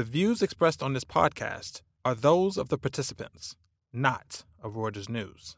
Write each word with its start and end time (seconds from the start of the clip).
The 0.00 0.04
views 0.04 0.40
expressed 0.40 0.82
on 0.82 0.94
this 0.94 1.04
podcast 1.04 1.82
are 2.06 2.14
those 2.14 2.56
of 2.56 2.70
the 2.70 2.78
participants, 2.78 3.54
not 3.92 4.44
of 4.62 4.72
Reuters 4.74 5.10
News. 5.10 5.56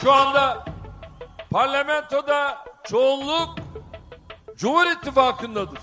Şu 0.00 0.12
anda 0.12 0.64
parlamentoda 1.50 2.64
çoğunluk 2.84 3.58
Cumhur 4.56 4.86
İttifakı'ndadır. 4.86 5.80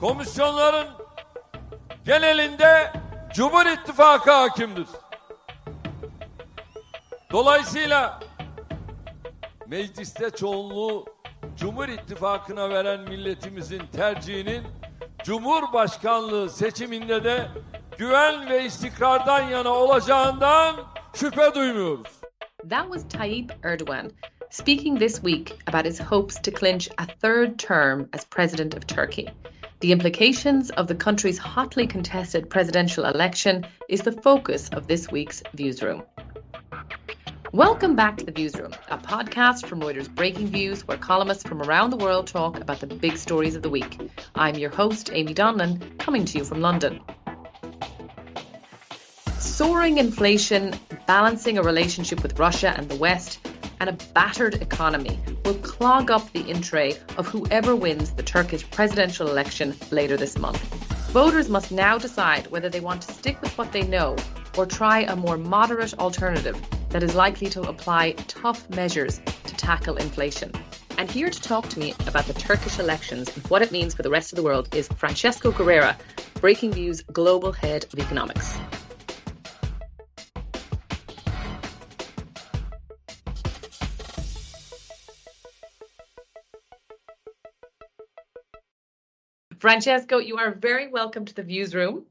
Komisyonların 0.00 0.88
genelinde 2.04 2.92
Cumhur 3.34 3.66
İttifakı 3.66 4.30
hakimdir. 4.30 4.88
Dolayısıyla 7.32 8.31
mecliste 9.72 10.30
çoğunluğu 10.30 11.04
Cumhur 11.56 11.88
İttifakı'na 11.88 12.70
veren 12.70 13.00
milletimizin 13.00 13.82
tercihinin 13.92 14.62
Cumhurbaşkanlığı 15.24 16.50
seçiminde 16.50 17.24
de 17.24 17.48
güven 17.98 18.50
ve 18.50 18.64
istikrardan 18.64 19.40
yana 19.42 19.70
olacağından 19.70 20.76
şüphe 21.14 21.54
duymuyoruz. 21.54 22.20
That 22.70 22.84
was 22.84 23.08
Tayyip 23.08 23.52
Erdogan 23.64 24.10
speaking 24.50 24.98
this 24.98 25.14
week 25.14 25.54
about 25.66 25.86
his 25.86 26.00
hopes 26.00 26.42
to 26.42 26.50
clinch 26.50 26.90
a 26.98 27.06
third 27.06 27.58
term 27.58 28.08
as 28.12 28.26
president 28.30 28.74
of 28.76 28.86
Turkey. 28.88 29.26
The 29.80 29.88
implications 29.88 30.70
of 30.70 30.88
the 30.88 30.98
country's 30.98 31.38
hotly 31.38 31.88
contested 31.88 32.50
presidential 32.50 33.04
election 33.14 33.64
is 33.88 34.02
the 34.02 34.12
focus 34.22 34.70
of 34.76 34.86
this 34.86 35.08
week's 35.12 35.42
Viewsroom. 35.54 36.02
Welcome 37.52 37.96
back 37.96 38.16
to 38.16 38.24
the 38.24 38.32
Viewsroom, 38.32 38.72
a 38.88 38.96
podcast 38.96 39.66
from 39.66 39.82
Reuters 39.82 40.08
Breakingviews, 40.08 40.88
where 40.88 40.96
columnists 40.96 41.42
from 41.42 41.60
around 41.60 41.90
the 41.90 41.98
world 41.98 42.26
talk 42.26 42.58
about 42.58 42.80
the 42.80 42.86
big 42.86 43.18
stories 43.18 43.54
of 43.54 43.60
the 43.60 43.68
week. 43.68 44.00
I'm 44.34 44.54
your 44.54 44.70
host, 44.70 45.10
Amy 45.12 45.34
Donlan, 45.34 45.98
coming 45.98 46.24
to 46.24 46.38
you 46.38 46.44
from 46.44 46.62
London. 46.62 47.02
Soaring 49.38 49.98
inflation, 49.98 50.74
balancing 51.06 51.58
a 51.58 51.62
relationship 51.62 52.22
with 52.22 52.38
Russia 52.38 52.72
and 52.74 52.88
the 52.88 52.96
West, 52.96 53.38
and 53.80 53.90
a 53.90 53.98
battered 54.14 54.54
economy 54.62 55.20
will 55.44 55.56
clog 55.56 56.10
up 56.10 56.32
the 56.32 56.48
in 56.48 56.62
tray 56.62 56.96
of 57.18 57.28
whoever 57.28 57.76
wins 57.76 58.12
the 58.12 58.22
Turkish 58.22 58.68
presidential 58.70 59.28
election 59.28 59.76
later 59.90 60.16
this 60.16 60.38
month. 60.38 60.62
Voters 61.10 61.50
must 61.50 61.70
now 61.70 61.98
decide 61.98 62.46
whether 62.46 62.70
they 62.70 62.80
want 62.80 63.02
to 63.02 63.12
stick 63.12 63.38
with 63.42 63.58
what 63.58 63.72
they 63.72 63.82
know 63.82 64.16
or 64.56 64.64
try 64.64 65.00
a 65.00 65.14
more 65.14 65.36
moderate 65.36 65.92
alternative 65.98 66.58
that 66.92 67.02
is 67.02 67.14
likely 67.14 67.48
to 67.48 67.62
apply 67.62 68.12
tough 68.28 68.68
measures 68.70 69.20
to 69.44 69.54
tackle 69.56 69.96
inflation. 69.96 70.52
And 70.98 71.10
here 71.10 71.30
to 71.30 71.40
talk 71.40 71.68
to 71.70 71.78
me 71.78 71.94
about 72.06 72.26
the 72.26 72.34
Turkish 72.34 72.78
elections 72.78 73.34
and 73.34 73.44
what 73.48 73.62
it 73.62 73.72
means 73.72 73.94
for 73.94 74.02
the 74.02 74.10
rest 74.10 74.30
of 74.30 74.36
the 74.36 74.42
world 74.42 74.74
is 74.74 74.88
Francesco 74.88 75.50
Guerrera, 75.50 75.96
Breakingviews 76.34 77.10
Global 77.10 77.50
Head 77.50 77.86
of 77.92 77.98
Economics. 77.98 78.58
Francesco, 89.58 90.18
you 90.18 90.36
are 90.36 90.50
very 90.50 90.88
welcome 90.88 91.24
to 91.24 91.34
the 91.34 91.42
Viewsroom. 91.42 92.04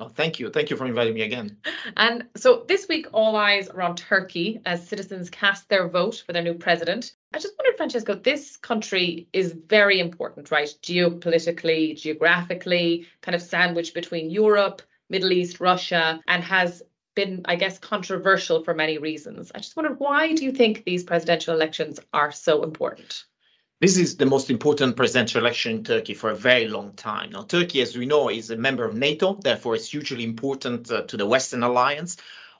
Oh, 0.00 0.08
thank 0.08 0.38
you. 0.38 0.48
Thank 0.48 0.70
you 0.70 0.76
for 0.76 0.86
inviting 0.86 1.14
me 1.14 1.22
again. 1.22 1.56
And 1.96 2.28
so 2.36 2.64
this 2.68 2.86
week, 2.86 3.08
all 3.12 3.34
eyes 3.34 3.68
are 3.68 3.82
on 3.82 3.96
Turkey 3.96 4.60
as 4.64 4.86
citizens 4.86 5.28
cast 5.28 5.68
their 5.68 5.88
vote 5.88 6.22
for 6.24 6.32
their 6.32 6.42
new 6.42 6.54
president. 6.54 7.14
I 7.34 7.40
just 7.40 7.54
wondered, 7.58 7.76
Francesco, 7.76 8.14
this 8.14 8.56
country 8.56 9.26
is 9.32 9.52
very 9.52 9.98
important, 9.98 10.52
right? 10.52 10.72
Geopolitically, 10.82 12.00
geographically, 12.00 13.08
kind 13.22 13.34
of 13.34 13.42
sandwiched 13.42 13.94
between 13.94 14.30
Europe, 14.30 14.82
Middle 15.10 15.32
East, 15.32 15.58
Russia, 15.58 16.20
and 16.28 16.44
has 16.44 16.80
been, 17.16 17.42
I 17.46 17.56
guess, 17.56 17.80
controversial 17.80 18.62
for 18.62 18.74
many 18.74 18.98
reasons. 18.98 19.50
I 19.52 19.58
just 19.58 19.74
wondered, 19.74 19.98
why 19.98 20.32
do 20.32 20.44
you 20.44 20.52
think 20.52 20.84
these 20.84 21.02
presidential 21.02 21.54
elections 21.54 21.98
are 22.12 22.30
so 22.30 22.62
important? 22.62 23.24
This 23.80 23.96
is 23.96 24.16
the 24.16 24.26
most 24.26 24.50
important 24.50 24.96
presidential 24.96 25.40
election 25.40 25.76
in 25.76 25.84
Turkey 25.84 26.12
for 26.12 26.30
a 26.30 26.34
very 26.34 26.66
long 26.66 26.94
time. 26.94 27.30
Now, 27.30 27.42
Turkey, 27.42 27.80
as 27.80 27.96
we 27.96 28.06
know, 28.06 28.28
is 28.28 28.50
a 28.50 28.56
member 28.56 28.84
of 28.84 28.96
NATO, 28.96 29.34
therefore, 29.34 29.76
it's 29.76 29.88
hugely 29.88 30.24
important 30.24 30.90
uh, 30.90 31.02
to 31.02 31.16
the 31.16 31.24
Western 31.24 31.62
alliance. 31.62 32.16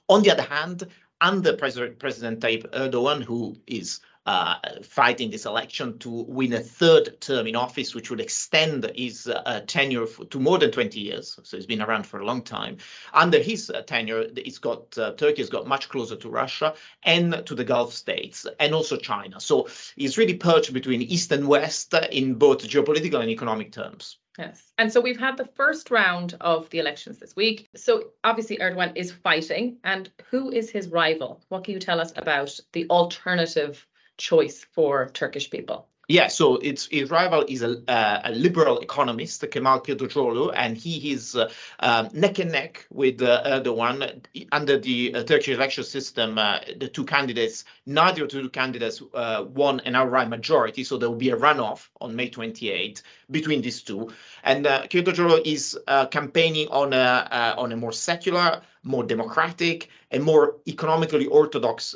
On 0.08 0.22
the 0.22 0.30
other 0.30 0.44
hand, 0.44 0.86
under 1.20 1.54
President, 1.54 1.98
President 1.98 2.38
Tayyip 2.38 2.70
Erdogan, 2.70 3.20
who 3.24 3.56
is 3.66 3.98
uh, 4.28 4.56
fighting 4.82 5.30
this 5.30 5.46
election 5.46 5.98
to 5.98 6.10
win 6.10 6.52
a 6.52 6.60
third 6.60 7.18
term 7.18 7.46
in 7.46 7.56
office, 7.56 7.94
which 7.94 8.10
would 8.10 8.20
extend 8.20 8.84
his 8.94 9.26
uh, 9.26 9.62
tenure 9.66 10.06
for, 10.06 10.26
to 10.26 10.38
more 10.38 10.58
than 10.58 10.70
20 10.70 11.00
years. 11.00 11.40
So 11.44 11.56
he's 11.56 11.64
been 11.64 11.80
around 11.80 12.06
for 12.06 12.20
a 12.20 12.26
long 12.26 12.42
time. 12.42 12.76
Under 13.14 13.38
his 13.38 13.70
uh, 13.70 13.80
tenure, 13.80 14.26
it's 14.36 14.58
got 14.58 14.98
uh, 14.98 15.12
Turkey 15.12 15.40
has 15.40 15.48
got 15.48 15.66
much 15.66 15.88
closer 15.88 16.14
to 16.16 16.28
Russia 16.28 16.74
and 17.04 17.42
to 17.46 17.54
the 17.54 17.64
Gulf 17.64 17.94
states 17.94 18.46
and 18.60 18.74
also 18.74 18.98
China. 18.98 19.40
So 19.40 19.68
he's 19.96 20.18
really 20.18 20.34
perched 20.34 20.74
between 20.74 21.00
East 21.00 21.32
and 21.32 21.48
West 21.48 21.94
in 22.12 22.34
both 22.34 22.68
geopolitical 22.68 23.20
and 23.20 23.30
economic 23.30 23.72
terms. 23.72 24.18
Yes. 24.38 24.62
And 24.76 24.92
so 24.92 25.00
we've 25.00 25.18
had 25.18 25.38
the 25.38 25.48
first 25.56 25.90
round 25.90 26.36
of 26.42 26.68
the 26.68 26.80
elections 26.80 27.18
this 27.18 27.34
week. 27.34 27.66
So 27.74 28.10
obviously 28.22 28.58
Erdogan 28.58 28.92
is 28.94 29.10
fighting. 29.10 29.78
And 29.84 30.10
who 30.30 30.52
is 30.52 30.68
his 30.70 30.88
rival? 30.88 31.40
What 31.48 31.64
can 31.64 31.72
you 31.72 31.80
tell 31.80 31.98
us 31.98 32.12
about 32.14 32.60
the 32.72 32.86
alternative 32.90 33.86
choice 34.18 34.66
for 34.74 35.08
Turkish 35.08 35.50
people? 35.50 35.88
Yeah, 36.10 36.28
so 36.28 36.56
its 36.56 36.86
his 36.86 37.10
rival 37.10 37.44
is 37.46 37.62
a, 37.62 37.82
uh, 37.86 38.20
a 38.24 38.32
liberal 38.32 38.78
economist, 38.78 39.44
Kemal 39.50 39.80
Kılıçdaroğlu, 39.80 40.54
and 40.56 40.74
he 40.74 41.12
is 41.12 41.36
uh, 41.36 41.50
um, 41.80 42.08
neck 42.14 42.38
and 42.38 42.50
neck 42.50 42.86
with 42.90 43.20
uh, 43.20 43.42
Erdogan 43.44 44.24
under 44.50 44.78
the 44.78 45.14
uh, 45.14 45.22
Turkish 45.24 45.48
election 45.54 45.84
system. 45.84 46.38
Uh, 46.38 46.60
the 46.80 46.88
two 46.88 47.04
candidates, 47.04 47.66
neither 47.84 48.24
of 48.24 48.30
the 48.30 48.40
two 48.40 48.48
candidates 48.48 49.02
uh, 49.12 49.44
won 49.52 49.80
an 49.80 49.94
outright 49.94 50.30
majority, 50.30 50.82
so 50.82 50.96
there 50.96 51.10
will 51.10 51.16
be 51.16 51.28
a 51.28 51.36
runoff 51.36 51.90
on 52.00 52.16
May 52.16 52.30
28 52.30 53.02
between 53.30 53.60
these 53.60 53.82
two. 53.82 54.08
And 54.42 54.66
uh, 54.66 54.84
Kılıçdaroğlu 54.84 55.42
is 55.44 55.78
campaigning 56.10 56.68
on 56.68 56.94
a 56.94 57.54
on 57.58 57.70
a 57.72 57.76
more 57.76 57.92
secular, 57.92 58.62
more 58.82 59.04
democratic, 59.04 59.90
and 60.10 60.24
more 60.24 60.56
economically 60.66 61.26
orthodox 61.26 61.94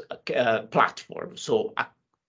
platform. 0.70 1.38
So 1.38 1.72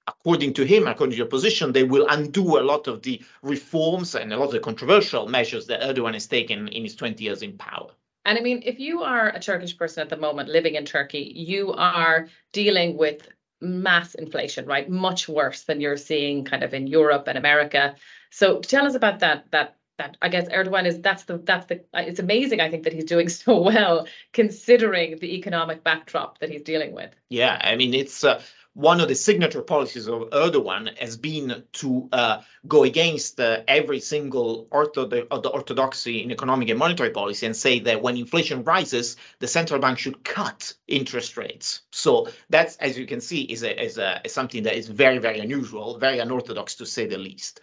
according 0.08 0.54
to 0.54 0.66
him, 0.66 0.88
according 0.88 1.12
to 1.12 1.18
your 1.18 1.28
position, 1.28 1.72
they 1.72 1.84
will 1.84 2.08
undo 2.10 2.58
a 2.58 2.62
lot 2.62 2.88
of 2.88 3.02
the 3.02 3.22
reforms 3.42 4.16
and 4.16 4.34
a 4.34 4.38
lot 4.38 4.46
of 4.46 4.52
the 4.52 4.60
controversial 4.60 5.28
measures 5.28 5.68
that 5.68 5.82
Erdogan 5.82 6.14
has 6.14 6.28
taken 6.28 6.68
in 6.68 6.84
his 6.84 6.96
20 6.96 7.24
years 7.24 7.42
in 7.42 7.58
power. 7.58 7.92
And 8.26 8.38
I 8.38 8.42
mean, 8.42 8.62
if 8.66 8.80
you 8.80 9.04
are 9.04 9.30
a 9.30 9.40
Turkish 9.40 9.78
person 9.78 10.02
at 10.02 10.10
the 10.10 10.18
moment 10.18 10.50
living 10.50 10.76
in 10.76 10.86
Turkey, 10.86 11.34
you 11.36 11.74
are 11.74 12.30
dealing 12.54 12.98
with 12.98 13.28
mass 13.60 14.16
inflation, 14.16 14.66
right? 14.66 14.90
Much 14.90 15.28
worse 15.28 15.64
than 15.64 15.82
you're 15.82 15.98
seeing 15.98 16.46
kind 16.46 16.64
of 16.64 16.74
in 16.74 16.88
Europe 16.88 17.28
and 17.28 17.38
America. 17.38 17.96
So 18.32 18.60
tell 18.60 18.86
us 18.86 18.96
about 18.96 19.20
that. 19.20 19.52
That 19.52 19.76
that 19.98 20.18
I 20.22 20.30
guess 20.30 20.48
Erdogan 20.50 20.86
is 20.86 21.02
that's 21.02 21.24
the 21.24 21.38
that's 21.38 21.66
the 21.68 21.84
it's 21.94 22.20
amazing 22.20 22.62
I 22.62 22.70
think 22.70 22.84
that 22.84 22.94
he's 22.94 23.06
doing 23.06 23.30
so 23.44 23.62
well 23.62 24.08
considering 24.32 25.20
the 25.20 25.36
economic 25.36 25.84
backdrop 25.84 26.40
that 26.40 26.50
he's 26.50 26.64
dealing 26.64 26.94
with. 26.94 27.14
Yeah, 27.30 27.60
I 27.62 27.76
mean 27.76 27.94
it's. 27.94 28.24
Uh, 28.24 28.42
one 28.74 29.00
of 29.00 29.08
the 29.08 29.16
signature 29.16 29.62
policies 29.62 30.08
of 30.08 30.30
Erdogan 30.32 30.98
has 30.98 31.16
been 31.16 31.64
to 31.74 32.10
uh, 32.12 32.42
go 32.68 32.84
against 32.84 33.40
uh, 33.40 33.62
every 33.68 34.00
single 34.00 34.68
ortho- 34.72 35.10
the 35.10 35.50
orthodoxy 35.50 36.24
in 36.24 36.32
economic 36.32 36.70
and 36.70 36.80
monetary 36.80 37.12
policy 37.12 37.46
and 37.46 37.56
say 37.56 37.80
that 37.80 38.02
when 38.02 38.18
inflation 38.18 38.64
rises, 38.64 39.16
the 39.40 39.48
central 39.48 39.80
bank 39.80 40.00
should 40.00 40.24
cut 40.24 40.74
interest 40.88 41.38
rates. 41.38 41.82
So 41.92 42.30
that's, 42.50 42.76
as 42.78 42.98
you 42.98 43.06
can 43.06 43.22
see, 43.22 43.42
is, 43.44 43.62
a, 43.64 43.84
is, 43.84 44.00
a, 44.00 44.22
is 44.26 44.34
something 44.34 44.64
that 44.64 44.76
is 44.76 44.88
very, 44.88 45.20
very 45.20 45.40
unusual, 45.40 46.00
very 46.00 46.18
unorthodox 46.18 46.76
to 46.76 46.86
say 46.86 47.06
the 47.06 47.18
least. 47.20 47.60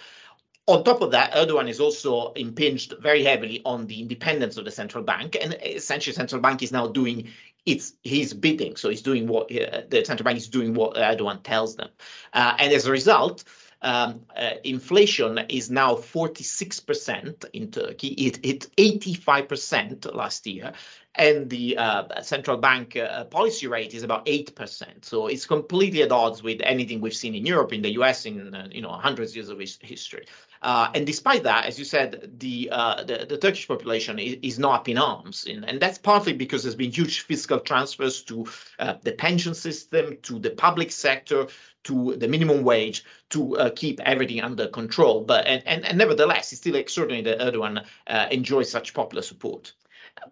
On 0.66 0.84
top 0.84 1.00
of 1.00 1.10
that, 1.10 1.32
Erdogan 1.32 1.68
is 1.68 1.80
also 1.80 2.32
impinged 2.34 2.94
very 3.00 3.24
heavily 3.24 3.60
on 3.64 3.88
the 3.88 4.00
independence 4.00 4.56
of 4.56 4.64
the 4.64 4.70
central 4.70 5.02
bank, 5.02 5.36
and 5.40 5.58
essentially, 5.64 6.14
central 6.14 6.40
bank 6.40 6.62
is 6.62 6.70
now 6.70 6.86
doing 6.86 7.28
it's 7.66 7.94
his 8.02 8.34
bidding. 8.34 8.76
So 8.76 8.88
he's 8.88 9.02
doing 9.02 9.26
what 9.26 9.44
uh, 9.54 9.82
the 9.88 10.04
central 10.04 10.24
bank 10.24 10.38
is 10.38 10.48
doing 10.48 10.74
what 10.74 10.96
Erdogan 10.96 11.42
tells 11.42 11.76
them, 11.76 11.90
uh, 12.32 12.56
and 12.58 12.72
as 12.72 12.86
a 12.86 12.90
result. 12.90 13.44
Um, 13.82 14.26
uh, 14.36 14.56
inflation 14.62 15.38
is 15.48 15.70
now 15.70 15.94
46% 15.94 17.46
in 17.54 17.70
Turkey. 17.70 18.08
It 18.08 18.44
hit 18.44 18.68
85% 18.76 20.14
last 20.14 20.46
year, 20.46 20.74
and 21.16 21.50
the 21.50 21.76
uh, 21.76 22.22
central 22.22 22.56
bank 22.56 22.96
uh, 22.96 23.24
policy 23.24 23.66
rate 23.66 23.94
is 23.94 24.04
about 24.04 24.24
8%. 24.26 25.04
So 25.04 25.26
it's 25.26 25.44
completely 25.44 26.02
at 26.02 26.12
odds 26.12 26.42
with 26.42 26.60
anything 26.62 27.00
we've 27.00 27.14
seen 27.14 27.34
in 27.34 27.44
Europe, 27.44 27.72
in 27.72 27.82
the 27.82 27.90
US, 28.00 28.26
in 28.26 28.54
uh, 28.54 28.68
you 28.70 28.80
know 28.80 28.90
hundreds 28.92 29.32
of 29.32 29.36
years 29.36 29.48
of 29.48 29.58
history. 29.58 30.26
Uh, 30.62 30.90
and 30.94 31.06
despite 31.06 31.42
that, 31.42 31.64
as 31.66 31.78
you 31.78 31.84
said, 31.84 32.30
the 32.38 32.68
uh, 32.70 33.02
the, 33.02 33.26
the, 33.28 33.38
Turkish 33.38 33.66
population 33.66 34.18
is, 34.18 34.36
is, 34.42 34.58
not 34.58 34.80
up 34.80 34.88
in 34.88 34.98
arms, 34.98 35.46
and, 35.48 35.64
and, 35.64 35.80
that's 35.80 35.98
partly 35.98 36.34
because 36.34 36.62
there's 36.62 36.74
been 36.74 36.92
huge 36.92 37.20
fiscal 37.20 37.58
transfers 37.58 38.22
to 38.22 38.46
uh, 38.78 38.94
the 39.02 39.12
pension 39.12 39.54
system, 39.54 40.18
to 40.22 40.38
the 40.38 40.50
public 40.50 40.92
sector, 40.92 41.46
to 41.84 42.14
the 42.16 42.28
minimum 42.28 42.62
wage 42.62 43.04
to 43.30 43.56
uh, 43.56 43.70
keep 43.74 44.00
everything 44.00 44.42
under 44.42 44.68
control. 44.68 45.22
But 45.22 45.46
and, 45.46 45.62
and, 45.66 45.84
and 45.84 45.98
nevertheless, 45.98 46.52
it's 46.52 46.60
still 46.60 46.76
extraordinary 46.76 47.24
that 47.24 47.40
Erdogan 47.40 47.84
uh, 48.06 48.28
enjoys 48.30 48.70
such 48.70 48.94
popular 48.94 49.22
support. 49.22 49.72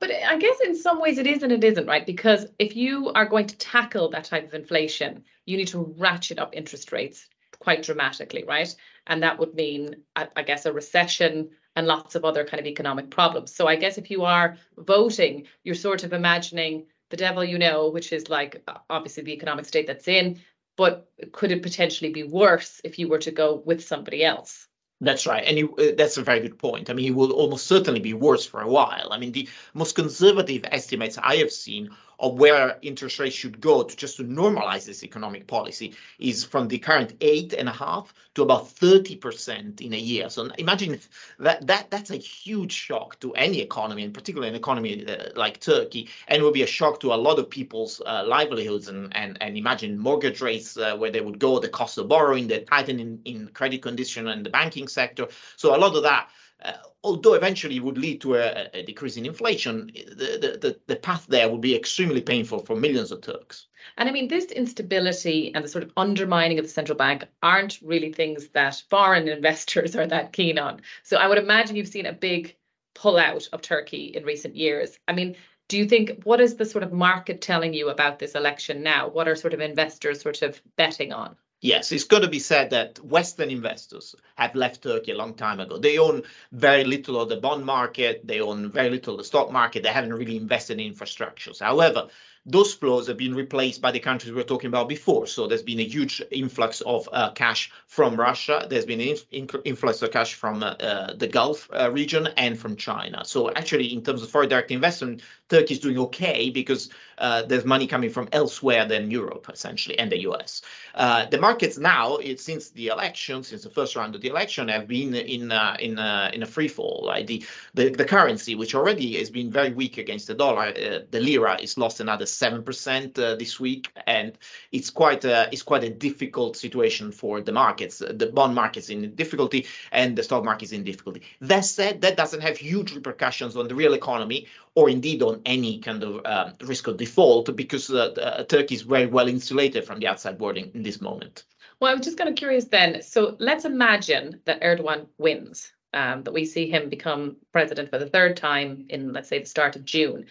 But 0.01 0.11
I 0.13 0.39
guess 0.39 0.61
in 0.65 0.77
some 0.77 1.01
ways 1.01 1.19
it 1.19 1.27
is 1.27 1.43
and 1.43 1.53
it 1.53 1.65
isn't, 1.65 1.87
right? 1.87 2.07
Because 2.07 2.47
if 2.59 2.77
you 2.77 3.11
are 3.15 3.27
going 3.27 3.47
to 3.47 3.57
tackle 3.57 4.11
that 4.11 4.25
type 4.25 4.47
of 4.47 4.55
inflation, 4.55 5.25
you 5.47 5.57
need 5.57 5.69
to 5.69 5.95
ratchet 5.99 6.39
up 6.39 6.55
interest 6.55 6.93
rates 6.93 7.29
quite 7.59 7.83
dramatically, 7.83 8.45
right? 8.45 8.75
And 9.07 9.23
that 9.23 9.39
would 9.39 9.55
mean, 9.55 9.97
I, 10.15 10.43
guess, 10.43 10.67
a 10.67 10.73
recession 10.73 11.51
and 11.75 11.87
lots 11.87 12.15
of 12.15 12.25
other 12.25 12.45
kind 12.45 12.61
of 12.61 12.67
economic 12.67 13.11
problems. 13.11 13.55
So 13.55 13.67
I 13.67 13.77
guess 13.77 13.99
if 13.99 14.11
you 14.11 14.25
are 14.25 14.57
voting, 14.77 15.47
you're 15.65 15.75
sort 15.75 16.05
of 16.05 16.13
imagining 16.13 16.87
the 17.11 17.17
devil 17.17 17.43
you 17.43 17.59
know, 17.59 17.89
which 17.89 18.13
is 18.13 18.29
like 18.29 18.63
uh, 18.69 18.79
obviously 18.91 19.23
the 19.23 19.33
economic 19.33 19.65
state 19.65 19.87
that's 19.87 20.09
in, 20.09 20.41
but 20.77 21.11
could 21.33 21.51
it 21.51 21.63
potentially 21.63 22.13
be 22.13 22.23
worse 22.23 22.81
if 22.85 22.99
you 22.99 23.09
were 23.09 23.19
to 23.19 23.31
go 23.31 23.63
with 23.65 23.85
somebody 23.85 24.25
else? 24.25 24.68
That's 25.01 25.27
right. 25.27 25.45
And 25.47 25.57
he, 25.59 25.65
uh, 25.65 25.95
that's 25.97 26.17
a 26.19 26.23
very 26.23 26.41
good 26.41 26.59
point. 26.59 26.91
I 26.91 26.93
mean, 26.93 27.07
it 27.07 27.15
will 27.15 27.33
almost 27.33 27.67
certainly 27.67 28.01
be 28.01 28.15
worse 28.15 28.45
for 28.47 28.61
a 28.61 28.69
while. 28.69 29.09
I 29.13 29.19
mean, 29.19 29.33
the 29.33 29.49
most 29.75 29.95
conservative 29.95 30.65
estimates 30.65 31.19
I 31.19 31.37
have 31.37 31.53
seen 31.53 31.91
of 32.21 32.39
where 32.39 32.79
interest 32.83 33.19
rates 33.19 33.37
should 33.37 33.61
go 33.61 33.83
to 33.83 33.97
just 33.97 34.17
to 34.17 34.25
normalize 34.25 34.85
this 34.85 35.05
economic 35.05 35.47
policy 35.47 35.95
is 36.19 36.45
from 36.45 36.69
the 36.69 36.79
current 36.79 37.15
eight 37.21 37.53
and 37.53 37.69
a 37.69 37.73
half 37.73 38.13
to 38.35 38.43
about 38.43 38.69
30% 38.69 39.81
in 39.81 39.93
a 39.93 39.97
year. 39.97 40.29
So 40.29 40.49
imagine 40.59 41.01
that, 41.39 41.67
that 41.67 41.91
that's 41.91 42.11
a 42.11 42.17
huge 42.17 42.73
shock 42.73 43.19
to 43.21 43.33
any 43.35 43.61
economy, 43.61 44.05
and 44.05 44.15
particularly 44.15 44.49
an 44.49 44.55
economy 44.55 45.07
uh, 45.07 45.31
like 45.37 45.61
Turkey, 45.61 46.09
and 46.27 46.43
will 46.43 46.53
be 46.53 46.63
a 46.63 46.67
shock 46.67 47.01
to 47.01 47.13
a 47.13 47.17
lot 47.17 47.39
of 47.39 47.51
people's 47.51 48.01
uh, 48.05 48.25
livelihoods. 48.27 48.89
And, 48.89 49.15
and, 49.17 49.39
and 49.41 49.57
imagine 49.57 49.99
mortgage 49.99 50.41
rates 50.41 50.77
uh, 50.77 50.97
where 50.97 51.11
they 51.11 51.21
would 51.21 51.39
go, 51.39 51.59
the 51.59 51.69
cost 51.69 51.99
of 51.99 52.09
borrowing, 52.09 52.49
the 52.49 52.61
tightening 52.61 53.21
in 53.25 53.49
credit 53.49 53.83
condition 53.83 54.29
and 54.29 54.45
the 54.45 54.51
banking 54.51 54.89
sector. 54.89 55.29
So 55.57 55.75
a 55.75 55.79
lot 55.79 55.97
of 55.97 56.03
that 56.03 56.31
uh, 56.65 56.73
although 57.05 57.35
eventually 57.35 57.77
it 57.77 57.85
would 57.85 57.99
lead 57.99 58.21
to 58.21 58.35
a, 58.35 58.69
a 58.75 58.83
decrease 58.83 59.17
in 59.17 59.27
inflation, 59.27 59.91
the, 59.95 60.59
the, 60.61 60.79
the 60.87 60.97
path 60.97 61.27
there 61.29 61.49
would 61.49 61.61
be 61.61 61.77
extremely 61.77 62.21
painful 62.21 62.59
for 62.59 62.75
millions 62.75 63.13
of 63.13 63.21
Turks. 63.21 63.67
And 63.97 64.09
I 64.09 64.13
mean, 64.13 64.29
this 64.29 64.47
instability 64.47 65.55
and 65.55 65.65
the 65.65 65.69
sort 65.69 65.85
of 65.85 65.93
undermining 65.97 66.59
of 66.59 66.65
the 66.65 66.71
central 66.71 66.99
bank 66.99 67.25
aren't 67.43 67.81
really 67.81 68.13
things 68.13 68.49
that 68.49 68.83
foreign 68.91 69.29
investors 69.39 69.95
are 69.95 70.07
that 70.07 70.33
keen 70.33 70.59
on. 70.59 70.81
So 71.05 71.17
I 71.17 71.29
would 71.29 71.39
imagine 71.39 71.77
you've 71.77 71.89
seen 71.89 72.07
a 72.07 72.13
big 72.13 72.57
pullout 72.95 73.49
of 73.53 73.63
Turkey 73.63 74.07
in 74.07 74.25
recent 74.25 74.57
years. 74.57 74.99
I 75.07 75.13
mean, 75.13 75.37
do 75.69 75.79
you 75.79 75.87
think 75.87 76.23
what 76.25 76.41
is 76.41 76.57
the 76.57 76.65
sort 76.65 76.83
of 76.83 76.93
market 76.93 77.41
telling 77.41 77.75
you 77.75 77.91
about 77.91 78.19
this 78.19 78.35
election 78.35 78.83
now? 78.83 79.09
What 79.09 79.29
are 79.29 79.37
sort 79.37 79.55
of 79.55 79.61
investors 79.61 80.23
sort 80.23 80.43
of 80.43 80.61
betting 80.77 81.13
on? 81.13 81.37
Yes, 81.61 81.91
it's 81.91 82.05
got 82.05 82.21
to 82.21 82.29
be 82.29 82.39
said 82.39 82.71
that 82.71 83.01
Western 83.05 83.51
investors 83.51 84.15
have 84.37 84.55
left 84.55 84.83
Turkey 84.83 85.11
a 85.11 85.17
long 85.17 85.35
time 85.35 85.59
ago. 85.59 85.77
They 85.77 85.99
own 85.99 86.23
very 86.53 86.85
little 86.85 87.21
of 87.21 87.29
the 87.29 87.37
bond 87.37 87.65
market, 87.65 88.25
they 88.25 88.41
own 88.41 88.71
very 88.71 88.91
little 88.91 89.15
of 89.15 89.19
the 89.19 89.25
stock 89.25 89.51
market, 89.51 89.83
they 89.83 89.89
haven't 89.89 90.15
really 90.15 90.37
invested 90.37 90.79
in 90.79 90.95
infrastructures. 90.95 91.59
However, 91.59 92.11
those 92.49 92.73
flows 92.73 93.07
have 93.07 93.19
been 93.19 93.35
replaced 93.35 93.83
by 93.83 93.91
the 93.91 94.01
countries 94.01 94.33
we 94.33 94.37
were 94.37 94.43
talking 94.43 94.69
about 94.69 94.89
before. 94.89 95.27
So 95.27 95.47
there's 95.47 95.63
been 95.63 95.81
a 95.81 95.85
huge 95.85 96.23
influx 96.31 96.81
of 96.81 97.07
uh, 97.13 97.31
cash 97.33 97.71
from 97.87 98.17
Russia. 98.17 98.67
There's 98.69 98.87
been 98.87 99.01
an 99.01 99.49
influx 99.65 100.01
of 100.01 100.11
cash 100.11 100.33
from 100.33 100.63
uh, 100.63 100.69
uh, 100.81 101.15
the 101.15 101.29
Gulf 101.29 101.69
uh, 101.73 101.91
region 101.93 102.29
and 102.39 102.59
from 102.59 102.77
China. 102.77 103.23
So 103.27 103.51
actually, 103.51 103.93
in 103.93 104.03
terms 104.03 104.23
of 104.23 104.31
foreign 104.31 104.49
direct 104.49 104.71
investment, 104.71 105.23
Turkey 105.51 105.75
is 105.75 105.81
doing 105.81 105.99
okay 105.99 106.49
because 106.49 106.89
uh, 107.19 107.43
there's 107.43 107.67
money 107.67 107.87
coming 107.87 108.09
from 108.09 108.29
elsewhere 108.33 108.87
than 108.87 109.11
Europe, 109.11 109.51
essentially, 109.53 109.99
and 109.99 110.11
the 110.11 110.21
US. 110.29 110.63
Uh, 110.95 111.27
the 111.27 111.39
markets 111.39 111.77
now, 111.77 112.17
it, 112.17 112.41
since 112.41 112.71
the 112.71 112.89
election, 112.89 113.43
since 113.43 113.63
the 113.63 113.71
first 113.71 113.95
round 113.95 114.15
of 114.15 114.23
the 114.23 114.29
election, 114.29 114.69
have 114.69 114.89
been 114.89 115.15
in 115.15 115.53
in 115.81 115.99
in 116.33 116.43
a 116.43 116.47
free 116.47 116.69
fall. 116.69 117.13
The, 117.27 117.45
the 117.75 117.91
the 117.91 118.05
currency, 118.05 118.55
which 118.55 118.75
already 118.75 119.19
has 119.19 119.29
been 119.31 119.51
very 119.51 119.73
weak 119.73 119.99
against 119.99 120.29
the 120.29 120.35
dollar, 120.35 120.73
the 120.73 121.21
lira, 121.21 121.59
is 121.61 121.77
lost 121.77 122.01
another 122.01 122.27
seven 122.39 122.63
percent 122.63 123.19
uh, 123.19 123.35
this 123.35 123.59
week, 123.61 123.91
and 124.07 124.39
it's 124.73 124.91
quite 124.91 125.25
a 125.25 125.49
it's 125.53 125.63
quite 125.63 125.85
a 125.85 125.91
difficult 125.91 126.57
situation 126.57 127.13
for 127.13 127.41
the 127.41 127.53
markets. 127.53 127.99
The 127.99 128.31
bond 128.33 128.55
market's 128.55 128.89
in 128.91 129.15
difficulty, 129.15 129.67
and 129.93 130.17
the 130.17 130.23
stock 130.23 130.45
market's 130.45 130.73
in 130.73 130.85
difficulty. 130.85 131.23
That 131.41 131.65
said, 131.65 132.01
that 132.03 132.17
doesn't 132.17 132.41
have 132.41 132.57
huge 132.57 132.95
repercussions 132.95 133.57
on 133.57 133.69
the 133.69 133.75
real 133.75 133.95
economy 133.95 134.47
or 134.75 134.89
indeed 134.89 135.23
on 135.23 135.43
any 135.45 135.81
kind 135.81 136.05
of 136.05 136.21
um, 136.25 136.53
risk 136.61 136.87
of 136.87 136.97
default 136.97 137.55
because 137.57 137.91
uh, 137.91 138.13
uh, 138.13 138.45
Turkey 138.45 138.77
is 138.77 138.83
very 138.83 139.07
well 139.07 139.29
insulated 139.29 139.85
from 139.85 139.99
the 139.99 140.07
outside 140.07 140.39
world 140.39 140.57
in, 140.57 140.71
in 140.73 140.83
this 140.85 141.01
moment. 141.01 141.45
Well, 141.81 141.93
I'm 141.93 142.01
just 142.01 142.19
kind 142.19 142.31
of 142.31 142.37
curious 142.37 142.67
then. 142.67 143.03
So 143.03 143.37
let's 143.39 143.65
imagine 143.65 144.41
that 144.45 144.63
Erdogan 144.63 145.07
wins, 145.19 145.73
um, 145.93 146.23
that 146.25 146.33
we 146.33 146.45
see 146.45 146.69
him 146.71 146.89
become 146.89 147.37
president 147.53 147.91
for 147.91 147.99
the 147.99 148.07
third 148.09 148.37
time 148.37 148.87
in, 148.89 149.13
let's 149.13 149.29
say, 149.29 149.41
the 149.41 149.47
start 149.47 149.77
of 149.77 149.85
June. 149.85 150.27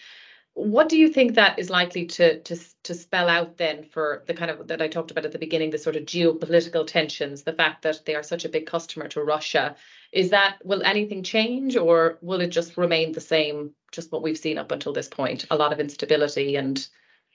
What 0.59 0.89
do 0.89 0.97
you 0.97 1.09
think 1.09 1.35
that 1.35 1.59
is 1.59 1.69
likely 1.69 2.07
to 2.07 2.39
to 2.39 2.57
to 2.81 2.95
spell 2.95 3.29
out 3.29 3.57
then 3.57 3.83
for 3.83 4.23
the 4.25 4.33
kind 4.33 4.49
of 4.49 4.67
that 4.69 4.81
I 4.81 4.87
talked 4.87 5.11
about 5.11 5.23
at 5.23 5.31
the 5.31 5.37
beginning, 5.37 5.69
the 5.69 5.77
sort 5.77 5.95
of 5.95 6.05
geopolitical 6.05 6.87
tensions, 6.87 7.43
the 7.43 7.53
fact 7.53 7.83
that 7.83 8.03
they 8.05 8.15
are 8.15 8.23
such 8.23 8.43
a 8.43 8.49
big 8.49 8.65
customer 8.65 9.07
to 9.09 9.23
Russia, 9.23 9.75
is 10.11 10.31
that 10.31 10.57
will 10.63 10.81
anything 10.81 11.21
change 11.21 11.77
or 11.77 12.17
will 12.21 12.41
it 12.41 12.47
just 12.47 12.75
remain 12.75 13.11
the 13.11 13.21
same, 13.21 13.75
just 13.91 14.11
what 14.11 14.23
we've 14.23 14.37
seen 14.37 14.57
up 14.57 14.71
until 14.71 14.93
this 14.93 15.07
point? 15.07 15.45
A 15.51 15.55
lot 15.55 15.73
of 15.73 15.79
instability 15.79 16.55
and 16.55 16.87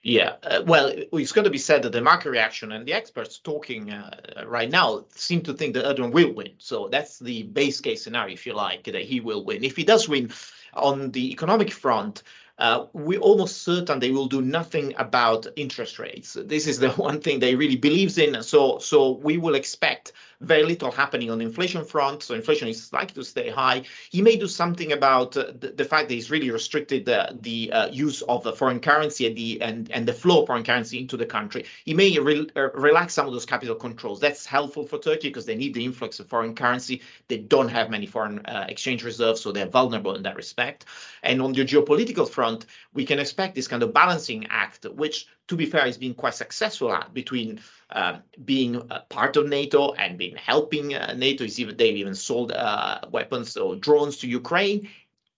yeah, 0.03 0.35
uh, 0.43 0.63
well, 0.67 0.93
it's 1.13 1.31
going 1.31 1.45
to 1.45 1.51
be 1.51 1.59
said 1.59 1.85
that 1.85 1.93
the 1.93 2.03
market 2.03 2.31
reaction 2.31 2.73
and 2.73 2.85
the 2.85 2.93
experts 2.93 3.39
talking 3.39 3.93
uh, 3.93 4.45
right 4.47 4.69
now 4.69 5.05
seem 5.11 5.43
to 5.43 5.55
think 5.55 5.75
that 5.75 5.85
Erdogan 5.85 6.11
will 6.11 6.33
win. 6.33 6.55
So 6.59 6.89
that's 6.89 7.21
the 7.21 7.45
base 7.45 7.81
case 7.81 8.03
scenario, 8.03 8.35
if 8.35 8.45
you 8.45 8.55
like, 8.55 8.83
that 8.85 8.97
he 8.97 9.21
will 9.21 9.45
win. 9.45 9.63
If 9.63 9.77
he 9.77 9.85
does 9.85 10.09
win 10.09 10.33
on 10.75 11.13
the 11.13 11.31
economic 11.31 11.71
front, 11.71 12.25
uh, 12.59 12.87
we're 12.93 13.21
almost 13.21 13.63
certain 13.63 13.99
they 13.99 14.11
will 14.11 14.29
do 14.29 14.43
nothing 14.43 14.95
about 14.99 15.47
interest 15.57 15.99
rates. 15.99 16.37
This 16.41 16.67
is 16.67 16.79
the 16.79 16.91
one 17.09 17.21
thing 17.21 17.41
they 17.41 17.55
really 17.55 17.77
believes 17.77 18.19
in. 18.19 18.43
So, 18.43 18.79
so 18.79 19.13
we 19.13 19.39
will 19.39 19.55
expect 19.55 20.13
very 20.43 20.65
little 20.65 20.91
happening 20.91 21.31
on 21.31 21.39
the 21.39 21.45
inflation 21.45 21.85
front. 21.85 22.23
So 22.23 22.35
inflation 22.35 22.69
is 22.69 22.93
likely 22.93 23.15
to 23.15 23.25
stay 23.25 23.51
high. 23.51 23.83
He 24.11 24.23
may 24.23 24.37
do 24.37 24.49
something 24.49 24.93
about 24.93 25.37
uh, 25.37 25.53
the, 25.59 25.69
the, 25.69 25.85
fact 25.85 26.09
that 26.09 26.15
he's 26.15 26.31
really 26.31 26.51
restricted 26.51 27.09
uh, 27.09 27.33
the 27.41 27.73
uh, 27.73 27.89
use 27.89 28.23
of 28.23 28.43
the 28.43 28.53
foreign 28.53 28.81
currency 28.81 29.27
and 29.27 29.37
the 29.37 29.63
and, 29.63 29.91
and 29.91 30.07
the 30.07 30.13
flow 30.13 30.43
of 30.43 30.47
foreign 30.47 30.65
currency 30.65 30.99
into 30.99 31.17
the 31.17 31.27
country. 31.27 31.65
He 31.85 31.95
may 31.95 32.19
re 32.19 32.49
uh, 32.57 32.71
relax 32.73 33.15
some 33.15 33.27
of 33.27 33.33
those 33.33 33.47
capital 33.47 33.75
controls. 33.75 34.21
That's 34.21 34.45
helpful 34.45 34.87
for 34.87 34.99
Turkey 34.99 35.29
because 35.29 35.47
they 35.47 35.57
need 35.57 35.75
the 35.75 35.85
influx 35.85 36.21
of 36.21 36.27
foreign 36.29 36.55
currency. 36.55 37.03
They 37.29 37.39
don't 37.39 37.69
have 37.69 37.91
many 37.91 38.07
foreign 38.07 38.45
uh, 38.47 38.67
exchange 38.69 39.05
reserves, 39.05 39.41
so 39.41 39.53
they're 39.53 39.67
vulnerable 39.67 40.15
in 40.15 40.23
that 40.25 40.37
respect. 40.37 40.87
And 41.23 41.41
on 41.41 41.53
the 41.53 41.65
geopolitical 41.65 42.29
front, 42.29 42.67
we 42.93 43.05
can 43.05 43.19
expect 43.19 43.55
this 43.55 43.69
kind 43.69 43.83
of 43.83 43.93
balancing 43.93 44.47
act, 44.51 44.85
which 44.87 45.27
to 45.49 45.57
be 45.57 45.67
fair, 45.67 45.87
he's 45.87 45.99
been 45.99 46.15
quite 46.15 46.35
successful 46.35 46.93
at 46.93 47.13
between 47.13 47.61
uh, 47.91 48.19
being 48.45 48.81
part 49.09 49.37
of 49.37 49.49
NATO 49.49 49.93
and 49.93 50.17
being 50.17 50.37
helping 50.37 50.95
uh, 50.95 51.15
NATO. 51.15 51.45
He's 51.45 51.59
even, 51.61 51.77
they've 51.77 51.97
even 51.97 52.15
sold 52.15 52.53
uh, 52.53 53.01
weapons 53.11 53.57
or 53.57 53.77
drones 53.77 54.19
to 54.19 54.29
Ukraine 54.29 54.89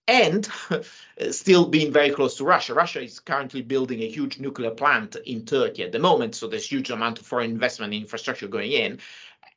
and 0.07 0.49
still 1.31 1.67
being 1.67 1.93
very 1.93 2.11
close 2.11 2.37
to 2.37 2.45
Russia. 2.45 2.75
Russia 2.75 3.03
is 3.03 3.21
currently 3.21 3.63
building 3.63 4.03
a 4.03 4.09
huge 4.09 4.39
nuclear 4.39 4.71
plant 4.71 5.17
in 5.27 5.45
Turkey 5.45 5.83
at 5.83 5.93
the 5.93 5.99
moment, 5.99 6.35
so 6.35 6.47
there's 6.47 6.67
huge 6.67 6.91
amount 6.91 7.19
of 7.19 7.27
foreign 7.27 7.51
investment 7.51 7.95
in 7.95 8.03
infrastructure 8.03 8.49
going 8.49 8.73
in. 8.73 8.99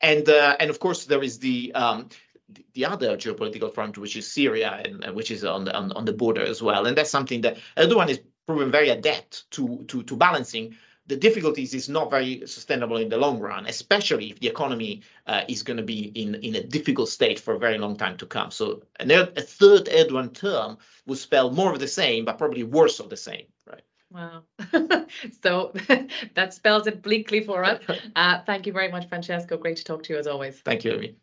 And 0.02 0.30
uh, 0.30 0.56
and 0.60 0.70
of 0.70 0.80
course 0.80 1.06
there 1.06 1.24
is 1.24 1.40
the 1.40 1.74
um, 1.74 2.10
the 2.74 2.86
other 2.86 3.18
geopolitical 3.18 3.74
front, 3.74 3.98
which 3.98 4.16
is 4.16 4.32
Syria, 4.32 4.82
and 4.86 5.06
uh, 5.06 5.12
which 5.12 5.32
is 5.32 5.44
on 5.44 5.66
the 5.66 5.76
on, 5.76 5.92
on 5.94 6.06
the 6.06 6.14
border 6.14 6.44
as 6.44 6.62
well. 6.62 6.86
And 6.86 6.96
that's 6.96 7.10
something 7.10 7.42
that 7.42 7.58
Erdogan 7.76 8.10
is 8.10 8.22
proven 8.48 8.72
very 8.72 8.90
adept 8.90 9.50
to, 9.52 9.84
to, 9.88 10.04
to 10.04 10.16
balancing, 10.16 10.76
the 11.08 11.16
difficulties 11.16 11.74
is 11.74 11.88
not 11.88 12.10
very 12.10 12.46
sustainable 12.48 12.98
in 12.98 13.10
the 13.10 13.18
long 13.18 13.40
run, 13.40 13.66
especially 13.66 14.32
if 14.32 14.40
the 14.40 14.48
economy 14.48 15.04
uh, 15.26 15.42
is 15.48 15.64
going 15.64 15.78
to 15.78 15.84
be 15.84 16.00
in, 16.02 16.36
in 16.36 16.56
a 16.56 16.64
difficult 16.64 17.10
state 17.10 17.40
for 17.40 17.54
a 17.54 17.60
very 17.60 17.78
long 17.78 17.96
time 17.96 18.18
to 18.18 18.26
come. 18.26 18.52
So 18.52 18.84
an, 19.00 19.12
a 19.12 19.26
third 19.26 19.86
Erdogan 19.86 20.34
term 20.34 20.78
would 21.06 21.18
spell 21.18 21.52
more 21.52 21.72
of 21.72 21.80
the 21.80 21.88
same, 21.88 22.26
but 22.26 22.38
probably 22.38 22.64
worse 22.64 23.00
of 23.00 23.10
the 23.10 23.18
same, 23.18 23.46
right? 23.66 23.82
Wow. 24.12 24.44
so 25.44 25.74
that 26.36 26.54
spells 26.54 26.88
it 26.88 27.02
bleakly 27.02 27.44
for 27.44 27.64
us. 27.64 27.82
Uh, 28.16 28.40
thank 28.46 28.66
you 28.66 28.74
very 28.74 28.90
much, 28.90 29.08
Francesco. 29.08 29.58
Great 29.58 29.78
to 29.78 29.84
talk 29.84 30.04
to 30.04 30.14
you 30.14 30.20
as 30.20 30.28
always. 30.28 30.60
Thank 30.60 30.84
you, 30.84 30.94
Amy. 30.94 31.16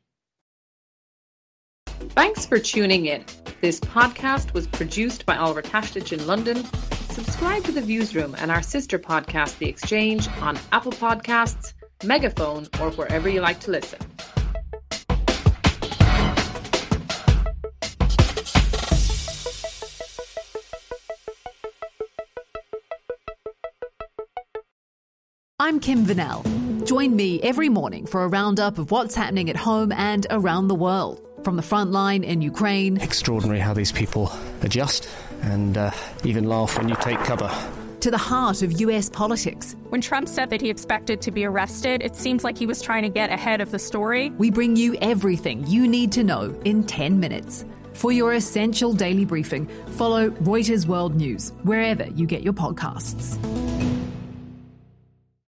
Thanks 2.10 2.46
for 2.46 2.58
tuning 2.58 3.06
in. 3.06 3.24
This 3.60 3.80
podcast 3.80 4.52
was 4.52 4.66
produced 4.66 5.26
by 5.26 5.36
Oliver 5.36 5.62
Tashtich 5.62 6.12
in 6.12 6.24
London 6.26 6.64
Subscribe 7.14 7.62
to 7.62 7.70
The 7.70 7.80
Viewsroom 7.80 8.34
and 8.38 8.50
our 8.50 8.60
sister 8.60 8.98
podcast, 8.98 9.58
The 9.58 9.68
Exchange, 9.68 10.26
on 10.40 10.58
Apple 10.72 10.90
Podcasts, 10.90 11.72
Megaphone, 12.02 12.66
or 12.80 12.90
wherever 12.90 13.28
you 13.28 13.40
like 13.40 13.60
to 13.60 13.70
listen. 13.70 14.00
I'm 25.60 25.78
Kim 25.78 26.04
Vanell. 26.04 26.84
Join 26.84 27.14
me 27.14 27.40
every 27.42 27.68
morning 27.68 28.06
for 28.06 28.24
a 28.24 28.28
roundup 28.28 28.76
of 28.78 28.90
what's 28.90 29.14
happening 29.14 29.48
at 29.48 29.56
home 29.56 29.92
and 29.92 30.26
around 30.30 30.66
the 30.66 30.74
world. 30.74 31.20
From 31.44 31.54
the 31.54 31.62
front 31.62 31.92
line 31.92 32.24
in 32.24 32.40
Ukraine. 32.40 32.96
Extraordinary 32.96 33.60
how 33.60 33.72
these 33.72 33.92
people 33.92 34.32
adjust 34.62 35.06
and 35.42 35.76
uh, 35.76 35.90
even 36.24 36.48
laugh 36.48 36.76
when 36.78 36.88
you 36.88 36.96
take 37.00 37.18
cover. 37.20 37.50
To 38.00 38.10
the 38.10 38.18
heart 38.18 38.62
of 38.62 38.80
US 38.80 39.08
politics. 39.08 39.76
When 39.88 40.00
Trump 40.00 40.28
said 40.28 40.50
that 40.50 40.60
he 40.60 40.68
expected 40.68 41.22
to 41.22 41.30
be 41.30 41.44
arrested, 41.44 42.02
it 42.02 42.16
seems 42.16 42.44
like 42.44 42.58
he 42.58 42.66
was 42.66 42.82
trying 42.82 43.02
to 43.02 43.08
get 43.08 43.30
ahead 43.30 43.60
of 43.60 43.70
the 43.70 43.78
story. 43.78 44.30
We 44.30 44.50
bring 44.50 44.76
you 44.76 44.94
everything 45.00 45.66
you 45.66 45.88
need 45.88 46.12
to 46.12 46.22
know 46.22 46.54
in 46.64 46.84
10 46.84 47.18
minutes. 47.18 47.64
For 47.94 48.12
your 48.12 48.34
essential 48.34 48.92
daily 48.92 49.24
briefing, 49.24 49.66
follow 49.92 50.30
Reuters 50.30 50.86
World 50.86 51.14
News 51.14 51.52
wherever 51.62 52.04
you 52.08 52.26
get 52.26 52.42
your 52.42 52.52
podcasts. 52.52 53.38